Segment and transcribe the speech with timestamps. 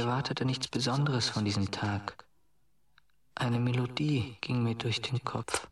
[0.00, 2.24] erwartete nichts Besonderes von diesem Tag.
[3.34, 5.68] Eine Melodie ging mir durch den Kopf.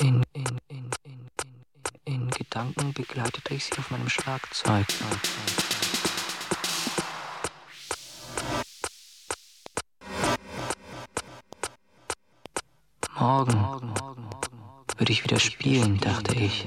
[0.00, 0.90] In, in, in,
[2.04, 4.86] in, Gedanken begleitete ich sie auf meinem Schlagzeug.
[5.00, 5.77] Morgen
[15.08, 16.66] würde ich wieder spielen, dachte ich.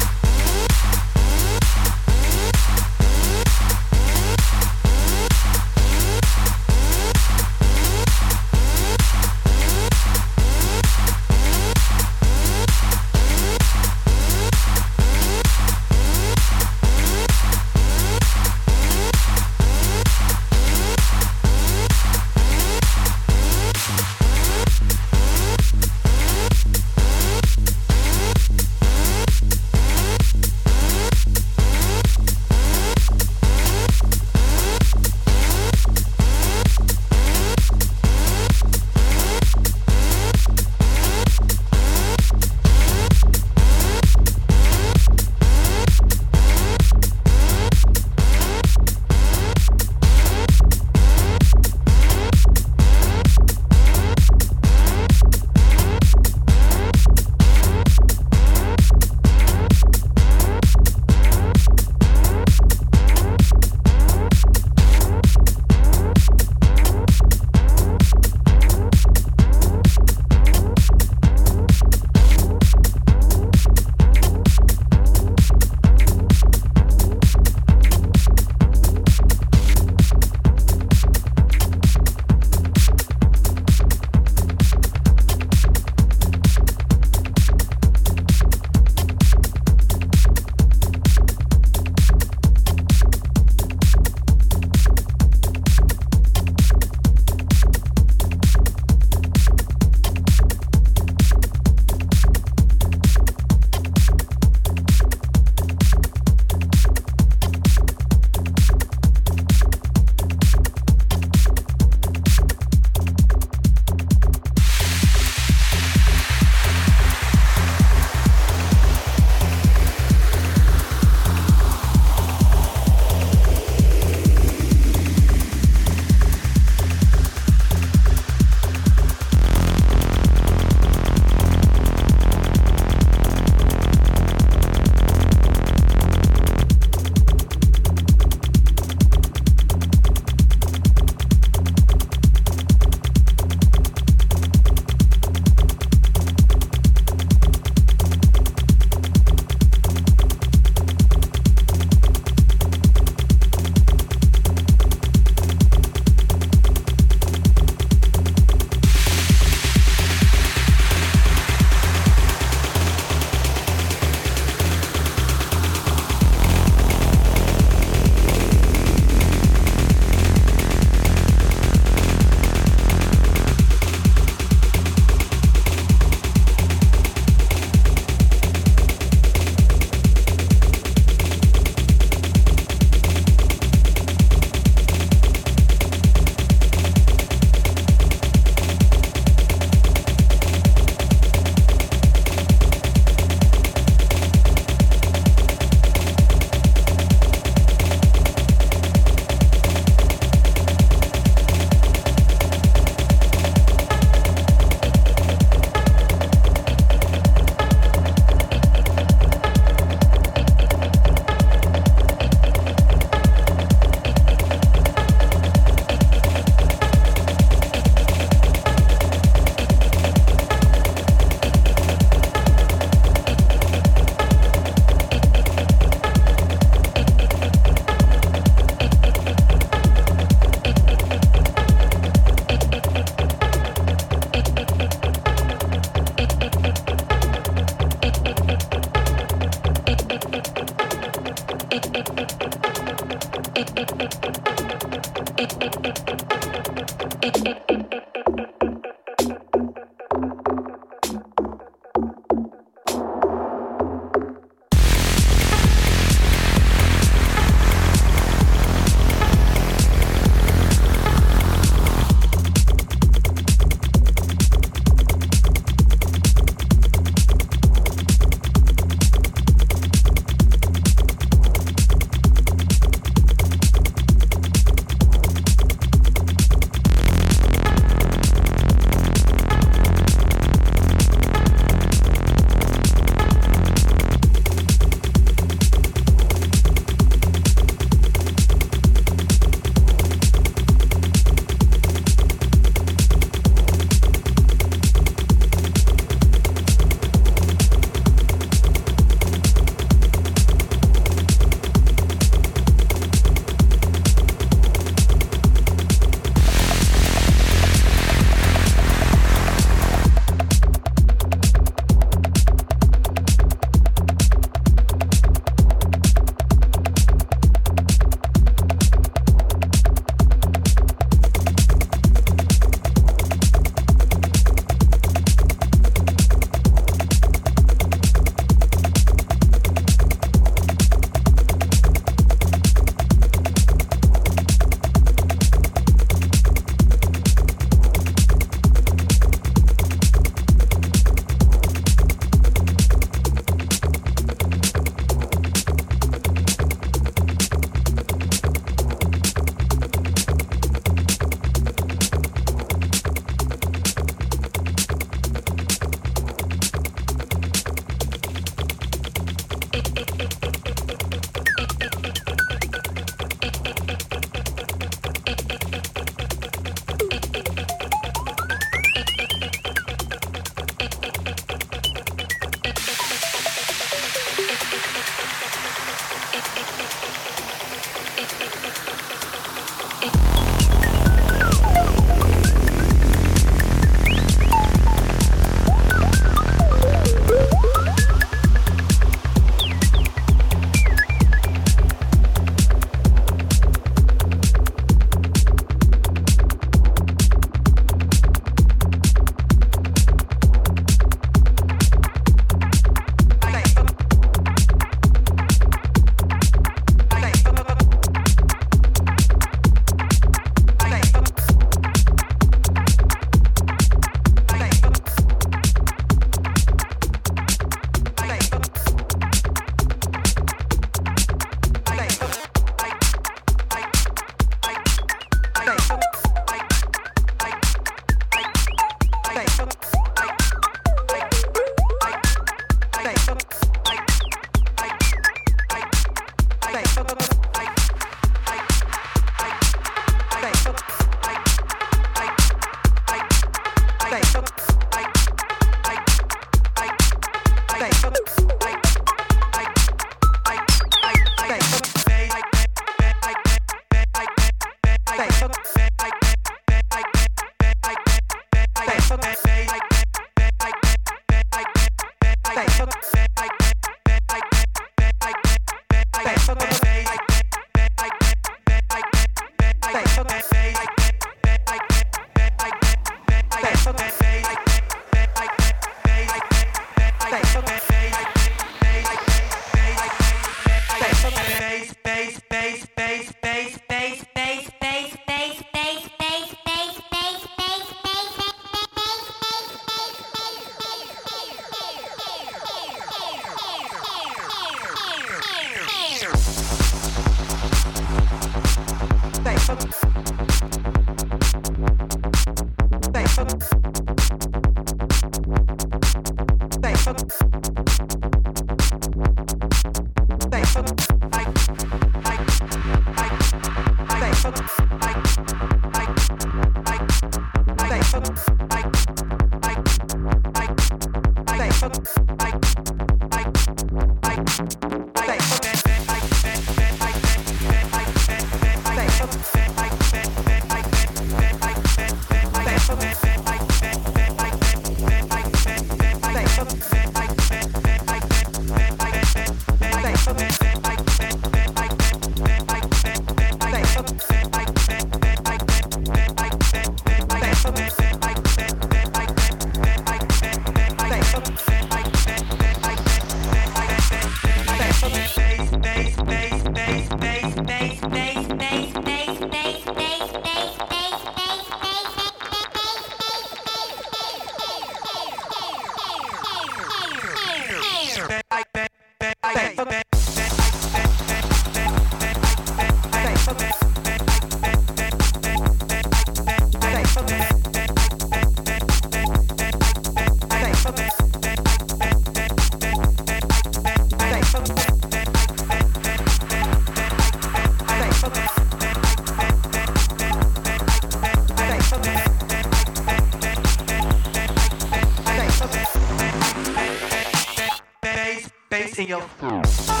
[599.01, 600.00] in your